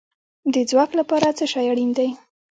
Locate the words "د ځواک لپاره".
0.53-1.27